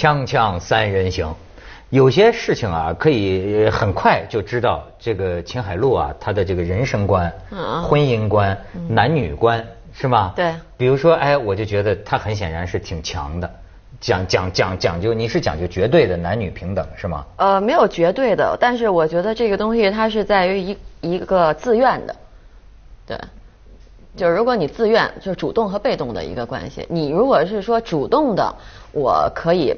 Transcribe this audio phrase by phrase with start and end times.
[0.00, 1.34] 锵锵三人行，
[1.90, 7.82] 有些事情啊，可以呃很快就知道这个秦海璐啊，她的这个人生观、嗯。
[7.82, 8.56] 婚姻观、
[8.88, 10.32] 男女观，是吗？
[10.34, 10.54] 对。
[10.78, 13.50] 比如说，哎，我就觉得她很显然是挺强的，
[14.00, 17.26] 讲讲讲讲究，你是讲究绝对的男女平等是吗？
[17.36, 22.16] 呃，没有绝对的，但是我觉得这个东西它是在于一一个自愿的，
[23.06, 23.18] 对，
[24.16, 26.86] 就是如果你自愿，就是主动和被动的一个关系。
[26.88, 28.54] 你如果是说主动的，
[28.92, 29.74] 我可以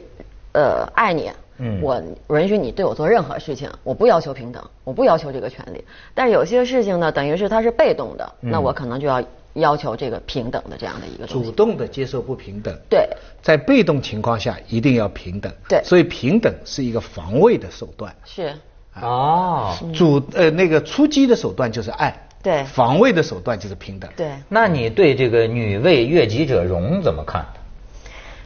[0.52, 2.02] 呃爱你，嗯我
[2.38, 5.84] 允许你对我做任何事情，我不要求平等，我不要求这个权利。
[6.14, 9.22] 但是有些事情呢，等于是它是被动的，那嗯我可能就要
[9.54, 11.50] 要求这个平等的这样的一个东主。
[11.50, 13.06] 动的接受不平等，对，
[13.42, 18.14] 在被动情况下一定要平等，对所以平等是一个防卫的手段。
[18.24, 18.54] 是，
[19.00, 24.10] 哦，主呃那个出击的手段就是爱，对防卫的手段就是平等。
[24.16, 24.32] 对。
[24.48, 27.44] 那你对这个女为悦己者容怎么看？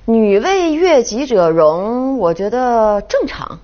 [0.07, 3.59] 女为悦己者容，我觉得正常。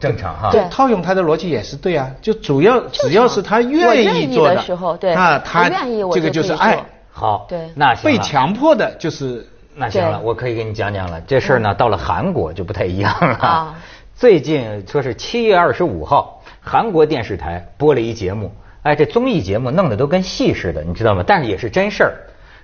[0.00, 0.50] 正常哈。
[0.50, 6.82] 对套用他的逻辑也是对啊，就主要只要是他愿愿意意做的时候对那他愿意这个就是爱。
[7.10, 11.20] 好，对那行被强迫的就是那行了，我可以给你讲讲了。
[11.26, 13.34] 这事儿呢，到了韩国就不太一样了。
[13.36, 13.74] 啊
[14.14, 21.24] 最近说是七月二十五号，韩国电视台播了一节目，哎，这综艺节目弄得都跟戏似的，你知道吗？
[21.26, 22.12] 但是也是真事儿。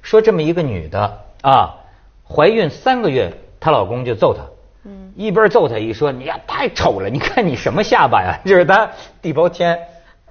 [0.03, 1.77] 说这么一个女的啊，
[2.29, 4.43] 怀孕三个月，她老公就揍她。
[4.85, 8.39] 嗯，一边揍她一说你呀太丑了，你看你什么下巴呀？
[8.47, 8.91] 就是她
[9.23, 9.79] 地包天，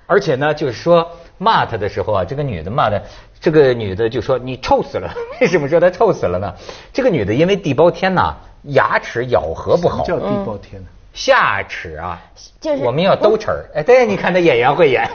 [0.06, 3.04] 而且呢，就是说骂她的时候啊，这个女的骂的，
[3.40, 5.14] 这个女的就说你臭死了。
[5.42, 6.54] 为什么说她臭死了呢？
[6.94, 10.88] 这个女的因为地包天呐，牙齿咬合不好，什么叫地包天呢？
[11.16, 12.22] 下齿啊，
[12.62, 13.66] 就是我们要兜齿儿。
[13.74, 15.10] 哎，对，你看他演员会演，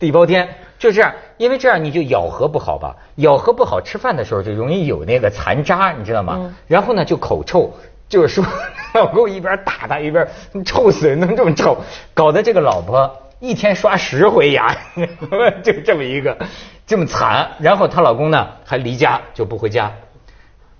[0.00, 6.52] 地包天就这样，因为这样你就咬合不好吧，咬合不好，吃饭的时候就容易有那个残渣，你知道吗？
[6.66, 7.70] 然后呢就口臭，
[8.08, 8.44] 就是说
[8.94, 10.26] 老公一边打他一边
[10.64, 11.76] 臭死人，能这么臭，
[12.14, 14.74] 搞得这个老婆一天刷十回牙，
[15.62, 16.36] 就这么一个
[16.86, 17.50] 这么惨。
[17.58, 19.92] 然后她老公呢还离家就不回家，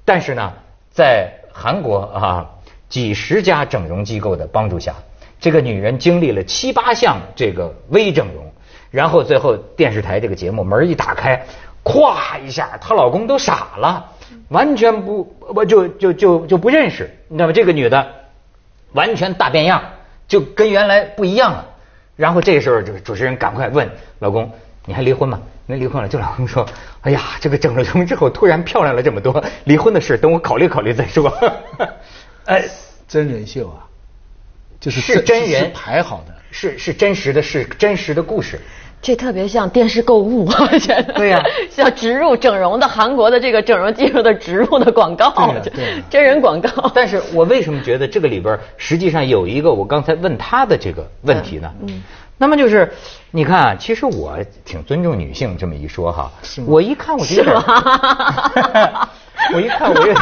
[0.04, 0.52] 但是呢，
[0.90, 2.50] 在韩国啊，
[2.92, 4.94] 几十家整容机构的帮助下，
[5.40, 8.52] 这个女人经历了七八项这个微整容，
[8.90, 11.42] 然后最后电视台这个节目门一打开，
[11.82, 14.04] 咵一下，她老公都傻了，
[14.48, 17.52] 完全不不就就就就不认识，你知道吗？
[17.54, 18.06] 这个女的
[18.92, 19.82] 完全大变样，
[20.28, 21.64] 就跟原来不一样了。
[22.14, 24.52] 然后这时候，这个主持人赶快问老公
[24.84, 26.06] ：“你还离婚吗？”没离婚了。
[26.06, 26.66] 这老公说
[27.00, 31.32] ：“哎呀，这个整了容 之后突然漂亮了这么多，离婚的事等我考虑考虑再说。”
[32.46, 32.64] 哎，
[33.08, 33.84] 真人秀啊，
[34.80, 36.34] 就是是真人是排好的。
[36.54, 38.60] 是是真实的，是真实的故事。
[39.00, 41.14] 这特别像电视购物，我觉得。
[41.14, 45.32] 对呀 像植入整容的韩国的这个整容技术的植入的广告，
[45.74, 46.92] 对真人广告。
[46.94, 51.72] 但是我为什么觉得这个里边实际上有一个我刚才问他的这个问题呢？
[51.88, 52.02] 嗯，
[52.38, 52.92] 那么就是
[53.30, 57.56] 你看啊，其实我挺尊重女性这么一说哈，是吗我一看我就有点，
[59.54, 60.16] 我一看我有点，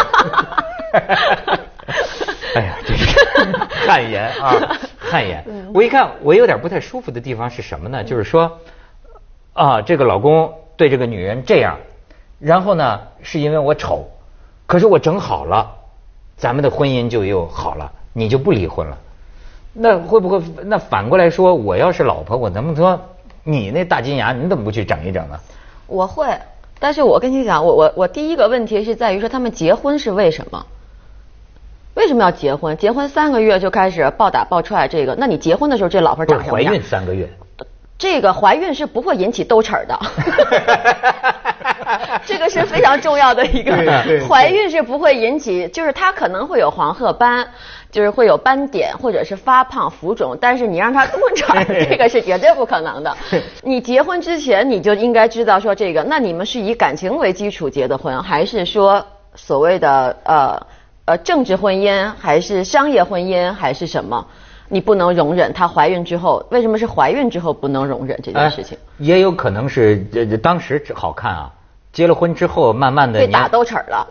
[2.54, 3.18] 哎呀，这是
[3.86, 5.44] 汗颜啊，汗颜。
[5.72, 8.02] 我一看我有点不太舒服的地方是什么呢？
[8.04, 8.58] 就是说
[9.52, 11.78] 啊，这个老公对这个女人这样，
[12.38, 14.08] 然后呢是因为我丑，
[14.66, 15.70] 可是我整好了，
[16.36, 18.96] 咱们的婚姻就又好了，你就不离婚了。
[19.72, 20.42] 那会不会？
[20.64, 23.00] 那反过来说，我要是老婆，我能不能说
[23.44, 25.38] 你那大金牙，你怎么不去整一整呢？
[25.86, 26.26] 我会，
[26.80, 30.66] 但是我跟你讲，我我我第一个问题是在于说他们结婚是为什么？
[32.00, 32.74] 为什么要结婚？
[32.78, 36.74] 结婚三个月就开始暴打暴踹，这个，那你结婚的时候这老婆长什么样？
[36.74, 37.28] 孕三个月，
[37.98, 40.00] 这个怀孕是不会引起兜齿儿的，
[42.24, 43.76] 这个是非常重要的一个。
[44.26, 47.46] 怀孕是不会引起，就是它可能会有黄褐斑，
[47.90, 53.14] 就是会有斑点或者是发胖浮肿，但是你让它多齿儿， 这个是绝对不可能的。
[53.62, 59.04] 你结婚之前你就应该知道说这个，那你们是以感情为基础结的婚，还是说
[59.34, 60.58] 所谓的呃
[61.10, 64.24] 呃政治婚姻，还是商业婚姻，还是什么？
[64.68, 68.78] 你不能容忍她怀孕之后，为什么是怀孕之后不能容忍这件事情？
[68.80, 71.50] 哎也有可能是这这当时只好看啊，
[71.92, 74.06] 结了婚之后慢慢的被打兜齿儿了。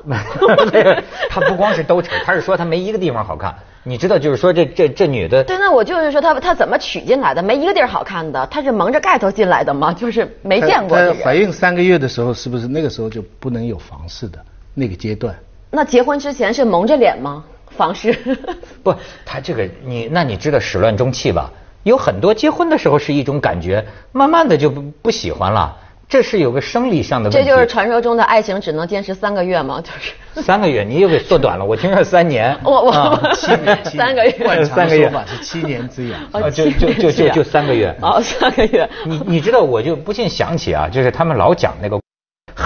[1.30, 3.56] 他不光是兜齿，他是说他没一个地方好看。
[3.84, 7.42] 你知道，就是说这这这女的，对，那我就是说她她怎么娶进来的？
[7.42, 9.94] 没一个地儿好看的，她是蒙着盖头进来的吗？
[9.98, 11.14] 就是没见过她。
[11.14, 14.38] 她怀孕三个月的时候，是不是那个时候就不能有房事的
[14.74, 15.34] 那个阶段？
[15.72, 17.44] 那结婚之前是蒙着脸吗？
[17.78, 18.14] 房事？
[18.84, 18.94] 不，
[19.26, 21.52] 他这个你那你知道始乱终弃吧？
[21.84, 25.78] 有很多结婚的时候是一种感觉，慢慢的就不不喜欢了。
[26.10, 27.38] 这是有个生理上的问题。
[27.38, 29.80] 这就是传说中的爱情只能坚持三个月吗？
[29.80, 31.64] 就是三个月，你又给缩短了。
[31.64, 32.58] 我听说三年。
[32.64, 36.20] 我我啊 七年，三个月惯常 三个月说法是七年之痒。
[36.52, 38.90] 就就就就就三个月哦，三个月。
[39.06, 42.00] 你你知道，我就不禁想起啊，就是他们老讲那个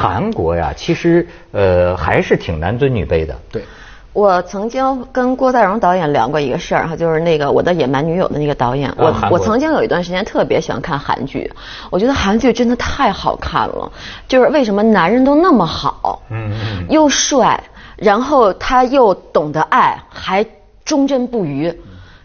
[0.03, 3.33] 韩国呀，其实呃还是挺男尊女卑的。
[3.50, 3.63] 对，
[4.11, 11.50] 我曾经跟郭在荣导演聊过一个事儿哈，就是那个《我的野蛮女友》的那个导演，我、我曾经有一段时间特别喜欢看韩剧，
[11.89, 13.91] 我觉得韩剧真的太好看了，
[14.27, 17.63] 就是为什么男人都那么好，嗯嗯又帅，
[17.95, 20.45] 然后他又懂得爱，还
[20.83, 21.73] 忠贞不渝。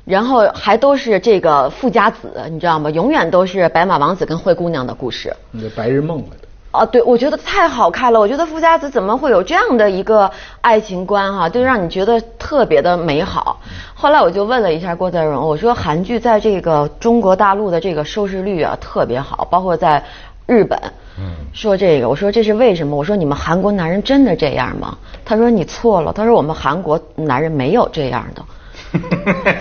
[0.05, 2.89] 然后还都是这个富家子，你知道吗？
[2.89, 5.31] 永远都是白马王子跟灰姑娘的故事。
[5.51, 6.48] 那个白日梦了的。
[6.71, 8.21] 啊，对，我觉得太好看了。
[8.21, 10.31] 我觉得富家子怎么会有这样的一个
[10.61, 13.59] 爱情观哈、就让你觉得特别的美好。
[13.95, 20.03] 后来我就问了一下郭德荣，我说韩剧在这个中国大陆的这个收视率啊特别好，包括在
[20.47, 20.79] 日本。
[21.21, 22.97] 嗯说这个，我说这是为什么？
[22.97, 24.97] 我说你们韩国男人真的这样吗？
[25.25, 28.45] 他说你错了，他说我们韩国男人没有这样的。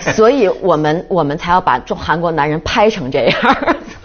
[0.12, 3.34] 所以我们我们才要把中韩国男人拍成这样。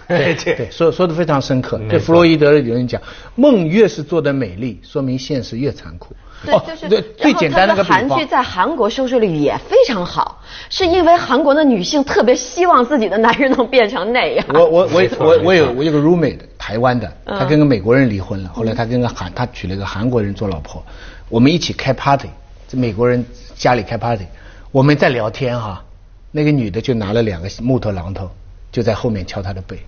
[0.06, 1.80] 对这对，说说的非常深刻。
[1.88, 3.00] 对弗洛伊德的理论讲，
[3.34, 6.14] 梦越是做的美丽，说明现实越残酷。
[6.44, 14.44] 对，哦就是对最简单的然后个韩剧，在韩国收视率也非常好，是因为韩国的女性特别希望自己的男人能变成那样。
[14.52, 20.84] 我我我我我有我有个 roommate，台湾的，嗯他跟个美国人离婚了，后来他跟个韩他娶了个韩国人做老婆，
[21.30, 22.28] 我们一起开 party，
[22.68, 23.24] 这美国人
[23.54, 24.26] 家里开 party，
[24.70, 25.82] 我们在聊天哈，
[26.30, 28.28] 那个女的就拿了两个木头榔头，
[28.70, 29.78] 就在后面敲他的背。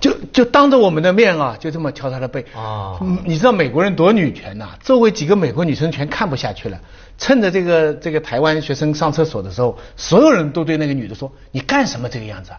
[0.00, 2.40] 就就当着我们的面啊，就这么敲他的背。
[2.54, 6.80] 啊嗯你知道美国人多女权呐、周围几个美国女生全看不下去了，
[7.18, 12.58] 趁着这个这个台湾学生上厕所的时候，所有人都对那个女的说：“你干什么这个样子啊？”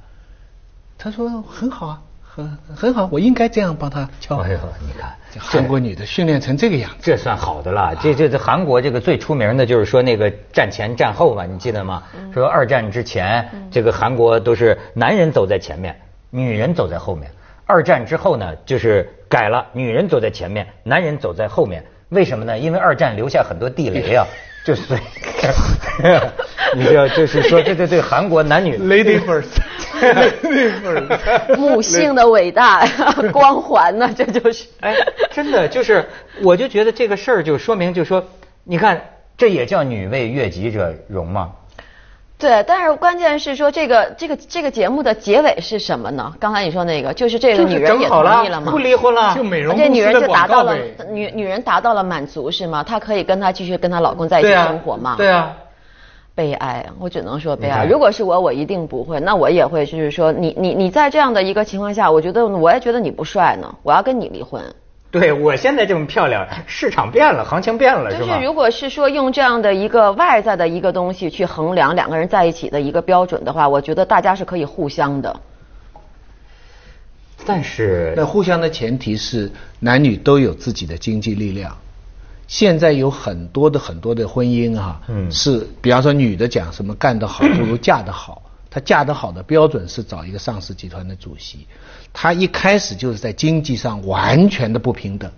[1.00, 7.96] 他说：“很好啊，很很好，我应该这样帮他敲。”哎呦，你看这韩国女的训练成这个样子，这算好的了。
[7.96, 12.04] 这这这韩国这个最出名的就是说那个战前战后嘛，你记得吗？
[12.32, 16.00] 说二战之前，这个韩国都是男人走在前面，
[16.32, 17.30] 女人走在后面。
[17.68, 21.86] 二战之后呢，就是改了，女人走在前面，男人走在后面。
[22.10, 22.58] 为什么呢？
[22.58, 24.26] 因为二战留下很多地雷啊，
[24.66, 25.00] 就所以，
[26.76, 31.56] 你知道，就是 说，对对对，韩国男女 Lady first，Lady first。
[31.56, 32.86] 母性的伟大
[33.32, 34.68] 光环呢，这就是。
[34.82, 34.94] 哎，
[35.32, 36.06] 真的就是，
[36.44, 38.22] 我就觉得这个事儿就说明，就说，
[38.66, 39.02] 你看，
[39.38, 41.54] 这也叫女为悦己者容吗？
[42.42, 46.34] 对，但是关键是说这个这个这个节目的结尾是什么呢？
[46.40, 48.72] 刚才你说那个，就是这个女人也同意了吗？
[48.72, 50.76] 不离婚了，就美容这女人就达到了。
[51.12, 52.84] 女女人达到了满足是吗？
[52.84, 55.14] 她可以跟她继续跟她老公在一起生活吗？
[55.18, 55.54] 对啊，
[56.34, 57.86] 悲哀，我只能说悲哀。
[57.86, 59.20] 如果是我，我一定不会。
[59.20, 64.64] 那我也会，就是说，你你你在这样的一个情况下，我觉得我也觉得你不帅呢，我要跟你离婚。
[65.12, 68.44] 对我现在这么漂亮，市场变了，行情变了，就是？
[68.44, 75.40] 如果是说用这样的一个外在的一个东西去衡量两个人在一起的一个标准的话，我觉得大家是可以互相的。
[77.46, 81.76] 但是那互相的前提是男女都有自己的经济力量。
[82.48, 91.68] 现在有很多的很多的婚姻哈、嗯是比方说女的讲什么干得好 不如嫁得好，她嫁得好的标准是找一个上市集团的主席，
[92.14, 95.30] 她一开始就是在经济上完全的不平等，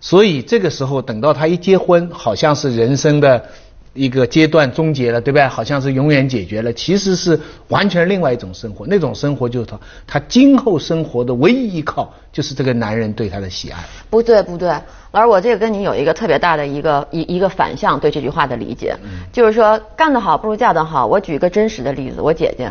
[0.00, 3.50] 所以这个时候等到她一结婚，好像是人生的
[3.98, 5.46] 一个阶段终结了，对不对？
[5.48, 7.38] 好像是永远解决了，其实是
[7.68, 8.86] 完全另外一种生活。
[8.86, 13.78] 那种生活就是她，她今后生活的唯一依靠就是这个男人对她的喜爱。
[14.08, 14.68] 不对，不对，
[15.10, 18.96] 老师，我这个跟你有一个特别大的一个一一个反向对这句话的理解，
[19.32, 21.04] 就是说干得好不如嫁得好。
[21.04, 22.64] 我举一个真实的例子，我姐姐，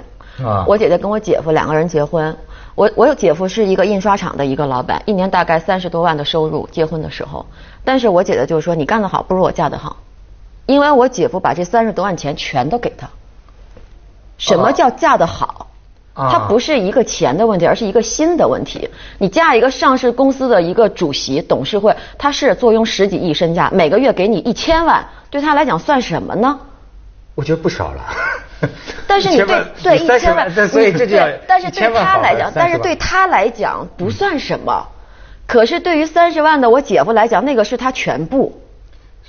[0.43, 2.35] 啊我姐姐跟我姐夫两个人结婚，
[2.75, 7.45] 我我有姐夫是一个印刷厂的一个老板，一年大概三十多万的收入，结婚的时候，
[7.83, 9.97] 但是我姐姐就说你干得好不如我嫁得好，
[10.67, 13.09] 因为我姐夫把这三十多万钱全都给他。
[14.37, 15.63] 什么叫嫁得好？
[16.13, 18.89] 啊它不是一个钱的问题，而是一个心的问题。
[19.19, 26.59] 你嫁一个上市公司的一个主席、董事会，他是坐拥十几亿身价，每个月给你一千万，对他来讲算什么呢？
[27.35, 28.01] 我觉得不少了。
[29.07, 34.87] 但是你对对一千万，对所以这就但是对1000万好了他来讲，但是对他来讲不算什么。
[35.45, 38.59] 可是对于三十万的我姐夫来讲，那个是他全部。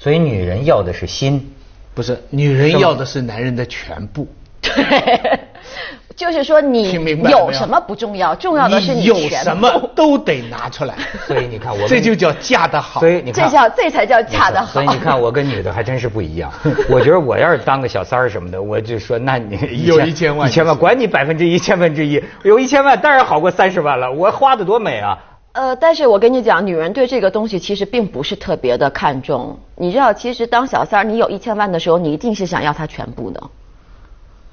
[0.01, 1.53] 所以女人要的是心，
[1.95, 4.27] 不是，女人要的是男人的全部。
[4.61, 5.41] 对，
[6.17, 10.95] 就是说你听明白了没有有什么不重要，重要的是你有什么都得拿出来。
[11.27, 13.01] 所以你看我们 这就叫嫁得好。
[13.01, 14.73] 所以你看这叫这才叫嫁得好。
[14.73, 16.53] 所以你看，我跟女的还真是不一样。
[16.91, 24.13] 我觉得我要是当个小三儿什么的，我就说，那你有一千万一千万，管你百分之一、千分之一，有一千万当然好过三十万了。
[24.13, 25.19] 我花的多美啊！
[25.53, 29.59] 呃，但是我跟你讲，女人对这个东西其实并不是特别的看重。
[29.75, 33.41] 你知道，其实当小三儿，你有一千万的时候，你一定是想要他全部的，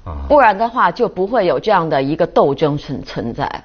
[0.04, 3.62] 啊，不然的话就不会有这样的一个斗争存存在。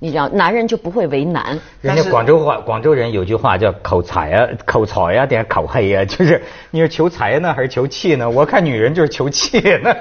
[0.00, 1.58] 你知道，男人就不会为难。
[1.80, 8.28] 人家广州话，广州人有句话叫“口才啊，口才呀，点口黑呀”， 就是你是求财呢，还是求气呢？
[8.28, 9.94] 我看女人就是求气呢。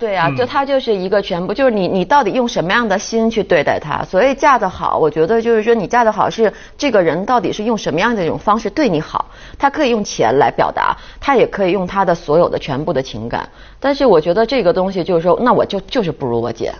[0.00, 4.02] 对啊，就他就是一个全部，就是你你到底用什么样的心去对待他？
[4.02, 9.26] 所以嫁得好，我觉得就是说你嫁得好是这个人到底是用什么样的一种方式对你好？
[9.58, 13.46] 他可以用钱来表达，他也可以用他的所有的全部的情感。
[13.78, 16.72] 但是我觉得这个东西就是说，那我就就是不如我姐。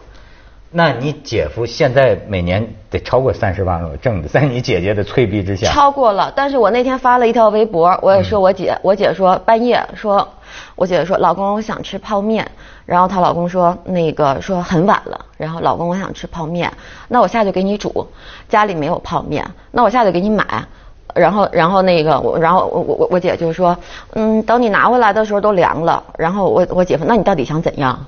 [0.73, 10.27] 那你姐夫现在每年得超过三十万了，挣的，在你姐姐的催逼之下，超过了，但是我那天发了一条微博，我也说我姐，我姐说半夜说，
[10.77, 12.51] 我姐姐说老公我想吃泡面，
[12.87, 16.73] 然后她老公说那个说很晚了，然后老公我想吃泡面，
[17.09, 18.07] 那我下去给你煮，
[18.49, 20.65] 家里没有泡面，那我下去给你买。
[21.13, 23.77] 然后，然后那个我，然后我我我姐就说，
[24.13, 26.01] 嗯，等你拿回来的时候都凉了。
[26.17, 27.99] 然后我我姐夫，那你到底想怎样？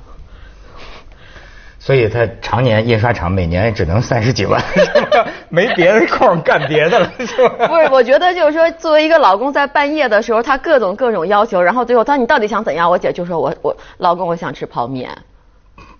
[1.84, 4.62] 所以他常年印刷厂每年只能三十几万，
[5.50, 7.66] 没别的空干别的了，是吧？
[7.66, 12.88] 不是，我觉得就是说，作为一个老公，在半夜的时候，他各种各种要求，然后最后他说你到底想怎样？
[12.88, 15.10] 我姐就说我我老公我想吃泡面。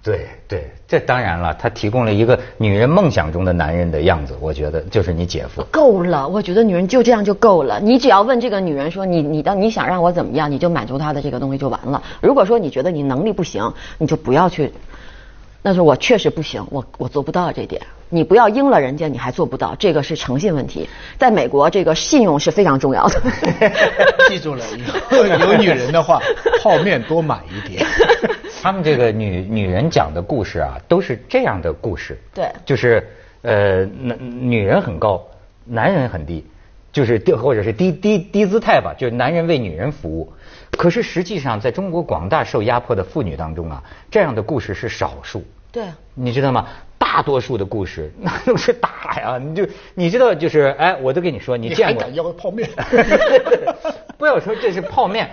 [0.05, 5.65] 对对，这当然了，他提供了一个女人梦想中的男人的样子，我觉得就是你姐夫。
[5.73, 7.81] 够了，我觉得女人就这样就够了。
[7.81, 12.01] 你只要问这个女人说你你的你想让我怎么样，你就满足她的这个东西就完了。
[12.21, 14.73] 如果说你觉得你能力不行，你就不要去。
[15.63, 17.81] 那是我确实不行，我我做不到这点。
[18.09, 20.89] 你不要应了人家，你还做不到，这个是诚信问题。
[21.17, 23.23] 在美国，这个信用是非常重要的。
[24.29, 24.83] 记住了，以
[25.15, 26.21] 后有女人的话，
[26.61, 27.87] 泡面多买一点。
[28.61, 32.19] 他们这个女女人讲的故事啊，都是这样的故事。
[32.35, 33.09] 对就是
[33.43, 35.23] 呃，男女人很高，
[35.65, 36.45] 男人很低，
[36.93, 40.33] 就是低或者是低低低姿态吧，就是男人为女人服务。
[40.77, 45.45] 可是实际上，在中国广大受压迫的妇女当中啊，这样的故事是少数。
[45.71, 46.67] 对，你知道吗？
[46.99, 52.69] 大多数的故事 那都是打呀，你就你知道就是哎，我都跟你说，你见过还敢要泡面？
[54.17, 55.31] 不要说这是泡面，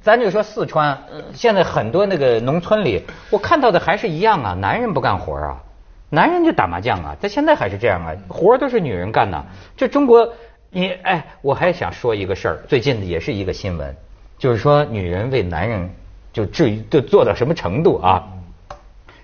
[0.00, 0.96] 咱就说四川，
[1.34, 5.62] 现在很多那个农村里，我看到的还是一样啊，男人不干活啊，
[6.08, 9.44] 男人就打麻将啊，在现在还是这样啊，活都是女人干的。
[9.76, 10.32] 这中国，
[10.70, 13.94] 你哎，我还想说一个事儿，最近的也是一个新闻，
[14.38, 15.90] 就是说女人为男人
[16.32, 18.24] 就至于就做到什么程度啊？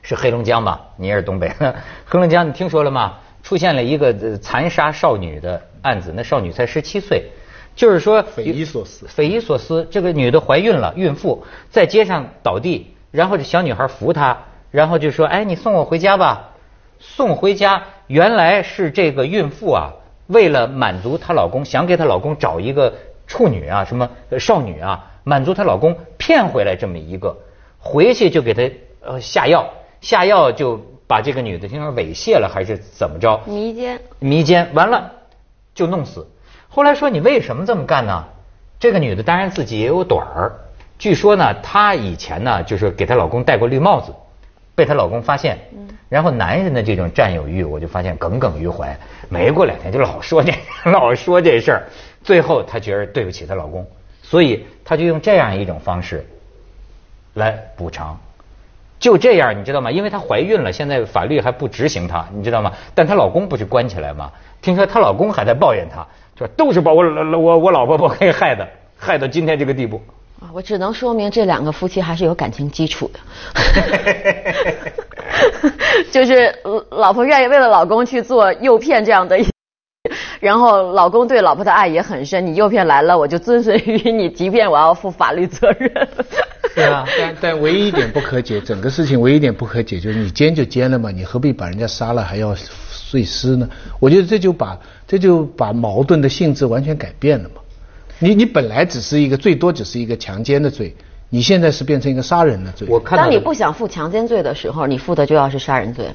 [0.02, 0.80] 是黑龙江吧？
[0.96, 1.48] 你也是东北，
[2.04, 3.14] 黑龙江你听说了吗？
[3.42, 7.30] 出现了一个呃残杀少女的案子，那少女才十七岁，
[7.74, 9.86] 就是说匪夷所思匪夷所思。
[9.90, 14.36] 这个女的怀孕了，孕妇在街上倒地，然后这小女孩扶她，
[14.70, 16.50] 然后就说：“哎，你送我回家吧。”
[17.00, 19.92] 送回家，原来是这个孕妇啊，
[20.26, 22.94] 为了满足她老公，想给她老公找一个
[23.26, 27.36] 处女啊，什么呃少女啊，满足她老公，骗回来这么一个，
[27.78, 29.68] 回去就给她呃下药，
[30.00, 33.40] 下药就把这个女的听说猥亵了还是怎么着？
[33.46, 34.00] 迷奸。
[34.18, 35.12] 迷奸，完了
[35.74, 36.26] 就弄死。
[36.68, 38.24] 后来说你为什么这么干呢？
[38.80, 40.52] 这个女的当然自己也有短儿，
[40.98, 44.12] 据说呢，她以前呢就是给她老公戴过绿帽子，
[44.74, 45.58] 被她老公发现，
[46.08, 48.94] 然后男人的这种占有欲，我就发现耿耿于怀，
[49.30, 50.52] 没过两天就老说这
[50.90, 51.84] 老说这事儿，
[52.24, 53.86] 最后她觉得对不起她老公，
[54.22, 56.26] 所以她就用这样一种方式
[57.34, 58.18] 来补偿。
[58.98, 59.90] 就这样，你知道吗？
[59.90, 62.72] 因为她怀孕了，现在法律还不执行她，你知道吗？
[62.94, 64.32] 但她老公不是关起来吗？
[64.62, 66.06] 听说她老公还在抱怨她，
[66.38, 67.04] 说都是把我
[67.38, 68.66] 我我老婆把我给害的，
[68.98, 70.00] 害到今天这个地步。
[70.40, 73.20] 啊，我只能说明这两个夫妻还是有感情基础的，
[76.10, 79.46] 就是呃老婆愿意为了老公去做诱骗这样的一，
[80.44, 85.90] 然后老公对老婆的爱也很深，你诱骗来了，我就遵随于你，即便我要负法律责任。
[86.76, 93.66] 对啊，但但唯一一点不可解，整个事情唯一一点不可解就是你奸就奸了嘛，你何必把人家杀了还要碎尸呢？
[93.98, 97.62] 我觉得这就把这就把矛盾的性质完全改变了嘛。
[98.18, 100.94] 你你本来只是一个最多只是一个强奸的罪，
[101.30, 102.86] 你现在是变成一个杀人的罪。
[102.90, 106.06] 我看到当你不想负强奸罪的时候，你负的就要是杀人罪。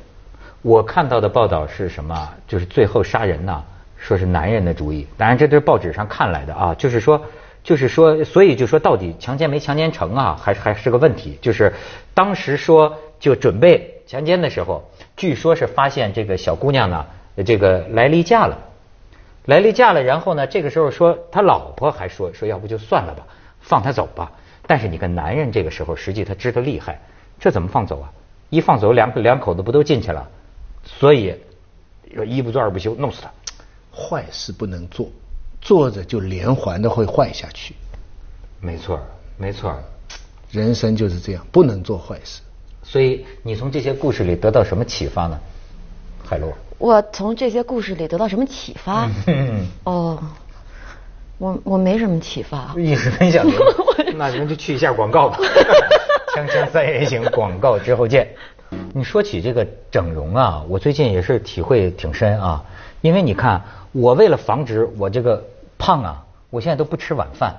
[0.62, 2.29] 我看到的报道是什么？
[2.48, 3.63] 就是最后杀人呐，
[4.00, 5.06] 说是男人的主意。
[5.18, 6.74] 当然，这都是报纸上看来的啊。
[6.74, 7.22] 就是说，
[7.63, 11.38] 就是说，所以就说到底强奸没强奸成啊，还是还是个问题。
[11.41, 11.74] 就是
[12.13, 17.06] 当时说就准备强奸的时候，据说是发现这个小姑娘呢，
[17.46, 18.58] 这个来例假了。
[19.46, 23.25] 来例假了，然后呢，这个时候说他老婆还说说要不就算了吧，
[23.60, 24.32] 放他走吧。
[24.65, 27.00] 但是你个男人这个时候，实际他知道厉害，
[27.39, 28.12] 这怎么放走啊？
[28.50, 30.27] 一放走，两两口子不都进去了？
[30.84, 31.36] 所以
[32.25, 33.32] 一不做二不休，弄死他。
[33.93, 35.10] 坏事不能做，
[35.62, 37.75] 做着就连环的会坏下去。
[38.62, 39.00] 没错，
[39.38, 39.77] 没错。
[40.51, 42.41] 人生就是这样，不能做坏事。
[42.84, 45.39] 所以你从这些故事里得到什么启发呢，
[46.25, 46.51] 海洛？
[46.77, 49.10] 我从这些故事里得到什么启发？
[49.84, 50.17] 哦，
[51.38, 52.74] 我我没什么启发。
[52.77, 53.63] 意思很想说，
[54.15, 55.38] 那咱们就去一下广告吧。
[56.36, 58.34] 锵锵三人行，广告之后见。
[58.93, 62.63] 你说起这个整容啊，我最近也是体会挺深啊。
[63.01, 65.43] 因为你看，我为了防止我这个
[65.77, 67.55] 胖啊，我现在都不吃晚饭，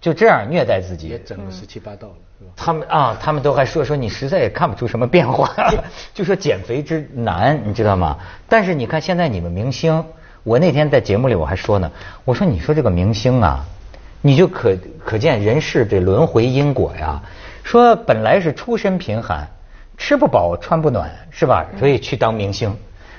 [0.00, 1.08] 就这样虐待自己。
[1.08, 2.50] 也整了十七八道了，是吧？
[2.56, 5.50] 他们啊，他们都还说说你实在也看不出什么变化，
[6.14, 8.18] 就说减肥之难，你知道吗？
[8.48, 10.04] 但是你看现在你们明星，
[10.42, 11.90] 我那天在节目里我还说呢，
[12.24, 13.64] 我说你说这个明星啊，
[14.20, 17.20] 你就可可见人世这轮回因果呀。
[17.64, 19.48] 说本来是出身贫寒，
[19.96, 21.66] 吃不饱穿不暖，是吧？
[21.78, 22.76] 所以去当明星，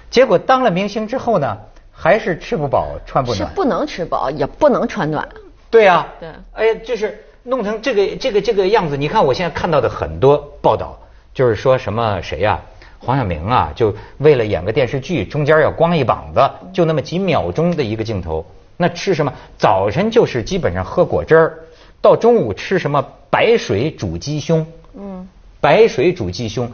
[0.10, 1.58] 结果当了明星之后呢，
[1.92, 3.50] 还是吃不饱穿不暖。
[3.50, 5.28] 是不能吃饱，也不能穿暖。
[5.70, 6.08] 对呀。
[6.20, 6.30] 对。
[6.54, 8.98] 哎呀，就是弄成这个这个这个样子。
[8.98, 10.98] 你看我现在看到的很多报道，
[11.34, 12.62] 就是说什么谁呀，
[13.00, 18.46] 黄晓明啊，就为了演个电视剧，中间要光一膀子，就那么几秒钟的一个镜头，
[18.78, 19.34] 那吃什么？
[19.58, 21.60] 早晨就是基本上喝果汁儿。
[22.02, 24.68] 到中午吃什么白水煮鸡胸？
[24.96, 25.28] 嗯，
[25.66, 26.72] 白水煮鸡胸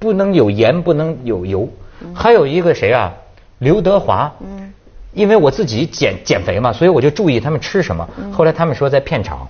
[0.00, 1.68] 不能有盐，不能有油。
[2.12, 3.14] 还有一个谁啊？
[3.58, 4.32] 刘德华。
[4.40, 4.72] 嗯，
[5.12, 8.08] 因为我自己减减肥嘛，所以我就注意他们吃什么。
[8.32, 9.48] 后来他们说在片场，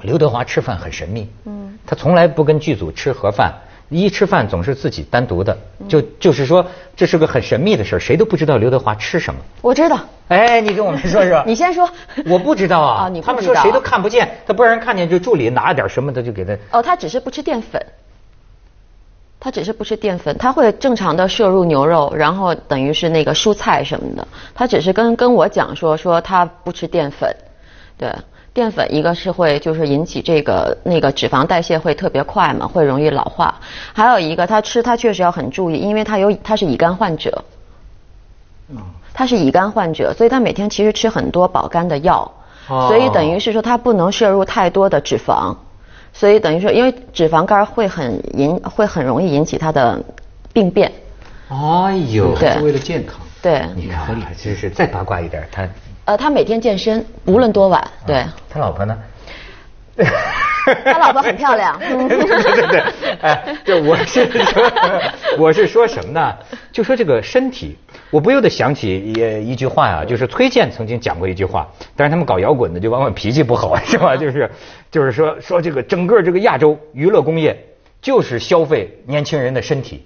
[0.00, 1.28] 刘德华吃饭很神秘。
[1.44, 3.52] 嗯，他从来不跟剧组吃盒饭。
[3.98, 5.56] 一吃饭总是自己单独的，
[5.88, 9.40] 就就是说这是个很神秘的事儿谁都不知道刘德华吃什么。
[9.60, 9.98] 我知道。
[10.28, 11.42] 哎，你跟我们说说。
[11.46, 11.90] 你先说。
[12.26, 13.06] 我不知道啊。
[13.06, 16.56] 啊，你他们说谁都看不见，他不让人看见，就助理拿了点什么他就给他。
[16.70, 17.84] 哦，他只是不吃淀粉。
[19.42, 24.28] 他只是不吃淀粉，他会正常的摄入牛肉，然后等于是那个蔬菜什么的。
[24.54, 27.34] 他只是跟跟我讲说说他不吃淀粉，
[27.96, 28.14] 对。
[28.52, 33.60] 淀粉一个是会就是引起这个那个脂肪代谢会特别快嘛，会容易老化。
[33.92, 37.44] 还有一个他吃他确实要很注意，因为他有他是乙肝患者，
[39.14, 42.28] 他是乙肝患者，所以他每天其实吃很多保肝的药，
[42.66, 45.54] 所以等于是说他不能摄入太多的脂肪，
[46.12, 50.02] 所以等于说因为脂肪肝会很引会很容易引起他的
[50.52, 50.90] 病变。
[51.48, 53.20] 哎呦，对，是为了健康。
[53.40, 55.68] 对，你看，就是再八卦一点，他。
[56.10, 58.24] 呃，他每天健身，无论多晚，对。
[58.48, 58.98] 他老婆呢？
[60.84, 61.78] 他老婆很漂亮。
[61.78, 62.82] 对对对，
[63.20, 64.72] 哎，就我是说，
[65.38, 66.34] 我是说什么呢？
[66.72, 67.76] 就说这个身体，
[68.10, 74.16] 我不由得想起一一句话啊，就是崔健曾经讲过一句话，但是他们搞摇滚的就往往脾气不好，是吧？
[74.18, 74.50] 就是
[74.90, 77.56] 就是说说这个整个这个亚洲娱乐工业
[78.02, 80.04] 就是消费年轻人的身体。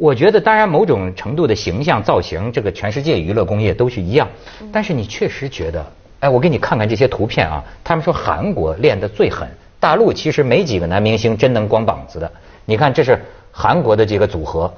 [0.00, 4.26] 我觉得，当然，某种程度的形象造型，这个全世界娱乐工业都是一样。
[4.72, 5.84] 但是你确实觉得，
[6.20, 7.62] 哎，我给你看看这些图片啊。
[7.84, 9.46] 他们说韩国练得最狠，
[9.78, 12.32] 大陆其实没几个男明星真能光膀子的。
[12.64, 13.20] 你看，这是
[13.52, 14.72] 韩国的这个组合，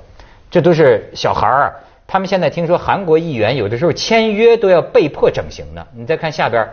[0.50, 1.76] 这都是小孩儿。
[2.04, 5.86] 他们现在听说韩国议员有的时候签约都要被迫整形呢。
[5.94, 6.68] 你再看下边，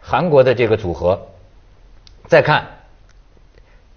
[0.00, 1.28] 韩国的这个组合，
[2.26, 2.66] 再看，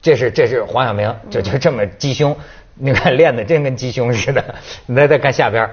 [0.03, 2.37] 这是这是黄晓明，就就这么鸡胸。
[2.79, 5.69] 你 看练的真跟鸡胸似的，你再再看下边，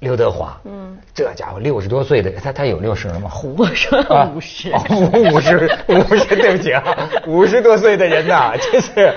[0.00, 3.28] 刘德华，嗯，这家伙六十多岁的，他他有六十了吗？
[3.28, 4.00] 胡说，
[4.34, 5.56] 五十，五十
[5.88, 6.82] 五十，对不起啊，
[7.26, 9.14] 五十多岁的人呐，真是，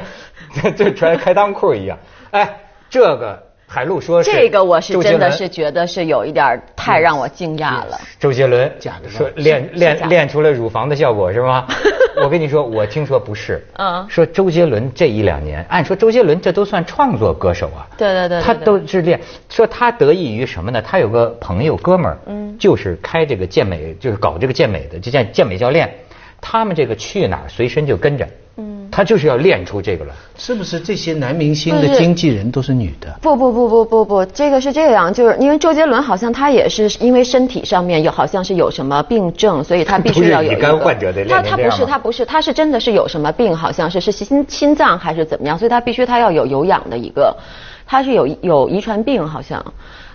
[0.61, 1.97] 这这穿开裆裤一样，
[2.31, 2.59] 哎，
[2.89, 3.41] 这个。
[3.75, 11.67] 海陆说：“这个我是真的是觉得是有一点太让我惊讶了。”周杰伦假的说练练练出了乳房的效果是吗？
[12.23, 13.61] 我跟你说，我听说不是。
[13.73, 14.05] 嗯。
[14.07, 17.85] 说周杰伦这一两年，按说周杰伦这都算创作歌手啊。
[17.97, 18.41] 对对对。
[18.41, 20.81] 他都是练，说他得益于什么呢？
[20.81, 25.93] 他有个朋友哥们儿，嗯，就是开这个健美，就是搞这个健美的，就健健美教练。
[26.41, 28.27] 他们这个去哪儿随身就跟着。
[28.57, 30.79] 嗯，他就是要练出这个来，是不是？
[30.79, 33.13] 这些男明星的经纪人都是女的？
[33.21, 40.77] 不不不不不不，这个是这样，就是因为周杰伦好像他也是因为身体上面有好像是有什么病症，所以他必须要有一个。
[40.77, 47.35] 患者得他他不是他不是他是真的是有什么病，好像是是心心脏还是怎么样，所以他必须他要有有氧的一个，
[47.85, 49.63] 他是有有遗传病好像。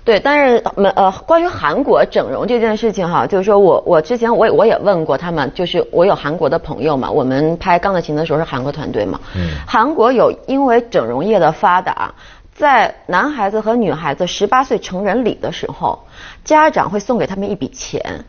[0.03, 12.13] 对，但是没呃，关于韩国整容这件事情哈，就是说我我之前我也我也问过他们，就是我有韩国的朋友嘛，我们拍《钢的琴》的时候是韩国团队嘛，嗯，韩国有因为整容业的发达，
[12.55, 15.99] 在男孩子和女孩子十八岁成人礼的时候，
[16.45, 18.25] 家长会送给他们一笔钱，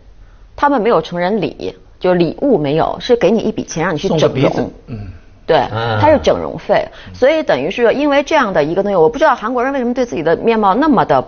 [0.57, 5.07] 他们没有成人礼，就礼物没有，是给你一笔钱让你去整容，嗯，
[5.51, 5.67] 对，
[5.99, 11.23] 它是整容费，所以等于是因为这样的一个东西，我不知道韩国人为什么对自己的面貌那么的。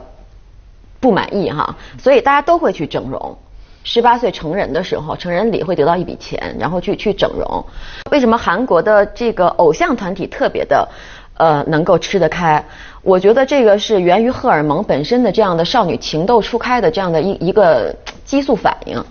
[1.03, 3.38] 不满意哈，所以大家都会去整容。
[3.83, 7.65] 十八岁成人的时候，成人礼会得到一笔钱，然后去去整容。
[8.09, 10.88] 为什么韩国的这个偶像团体特别的，
[11.36, 12.63] 呃，能够吃得开？
[13.01, 19.03] 我觉得这个是源于荷尔蒙本身的这样的少女情窦初开的这样的一一个激素反应。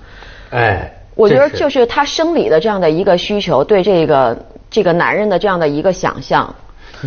[0.49, 4.35] 哎，我觉得就是他生理的这样的一个需求，对这个
[4.73, 6.53] 这个男人的这样的一个想象。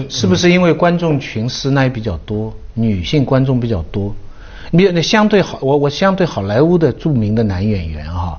[0.09, 4.13] 是不是因为观众群师奶比较多，女性观众比较多？
[4.71, 8.37] 你那相对好，我我相对好莱坞的著名的男演员哈，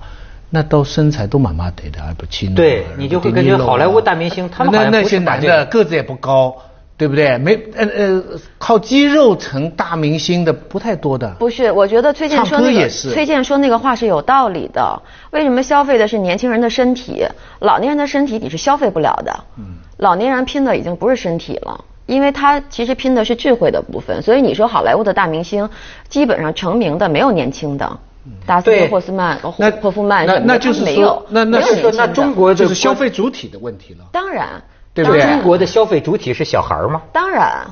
[0.50, 2.54] 那都身材都蛮麻得的，而不轻。
[2.54, 6.54] 对你就会感觉好莱坞大明星，他们那那些男的个子也不高，
[6.96, 7.36] 对不对？
[7.38, 8.22] 没呃呃，
[8.58, 11.28] 靠肌肉成大明星的不太多的。
[11.38, 15.02] 不是，我觉得崔健说那个崔健说那个话是有道理的。
[15.30, 17.24] 为什么消费的是年轻人的身体？
[17.60, 19.44] 老年人的身体你是消费不了的。
[19.58, 19.64] 嗯。
[19.98, 21.84] 老年人拼的已经不是身体了。
[22.06, 25.68] 因为他其实拼的是智慧的部分，所以你说好莱坞的大明星，
[26.08, 27.98] 基本上成名的没有年轻的，
[28.46, 29.50] 达斯特霍斯曼、霍
[29.82, 34.04] 霍夫曼什么的，就是没有，那那是说那中国就是消费主体的问题了。
[34.12, 34.62] 当然，
[34.96, 35.20] 对不对？
[35.20, 37.02] 中国的消费主体是小孩吗？
[37.12, 37.66] 当然。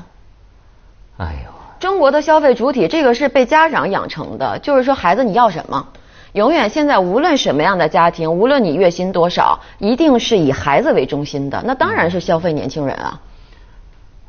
[1.17, 5.87] 哎呦，中国的消费主体这个是被家长养成的，就是说孩子你要什么，
[6.33, 13.19] 永远现在无论什么样的家庭，无论你月薪多少，一定是以孩子为中心的，那当然是消费年轻人啊。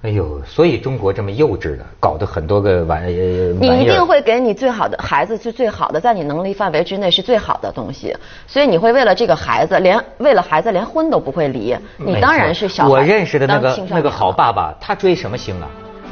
[0.07, 3.17] 哎呦，所以中国这么幼稚的，搞得很多个玩意
[3.61, 8.17] 你一定会给你最好的孩子是最好的，在你能力范围之内是最好的东西。
[8.47, 11.77] 所以你会为了这个孩子，连为了孩子连婚都不会离。
[11.97, 12.87] 你当然是小。
[12.89, 15.67] 我认识的那个那个好爸爸，他追什么星啊？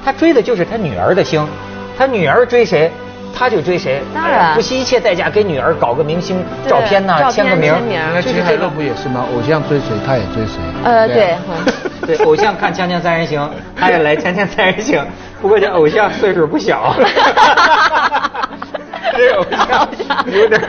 [0.05, 1.47] 他追的就是他女儿的星。
[1.97, 2.91] 他女儿追谁，
[3.37, 4.01] 他就追谁。
[4.15, 4.55] 当然。
[4.55, 7.75] 不惜一切代价给女儿搞个明星照片呐，签个名。
[8.13, 9.27] 那秦海璐不也是吗？
[9.35, 10.61] 偶像追谁，他也追谁。
[10.85, 11.35] 呃，对。
[12.07, 13.41] 对，偶像看《锵锵三人行》，
[13.75, 15.01] 他也来《锵锵三人行》，
[15.41, 16.95] 不过这偶像岁数不小，
[19.17, 19.89] 这偶像
[20.27, 20.61] 有点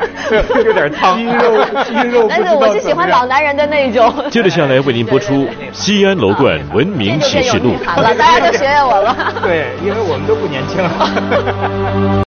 [0.64, 2.26] 有点汤，肌肉肌肉。
[2.30, 4.14] 但是我是喜欢老男人的那种。
[4.32, 5.34] 接着下来为您播出
[5.74, 7.74] 《西安楼冠文明启示录》。
[7.86, 9.14] 好了，大家都学学我了。
[9.44, 12.25] 对，因为我们都不年轻了。